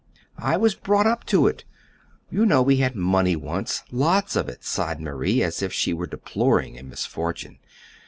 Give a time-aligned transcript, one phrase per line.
[0.39, 1.63] "I was brought up to it.
[2.31, 6.07] You know we had money once, lots of it," sighed Marie, as if she were
[6.07, 7.59] deploring a misfortune.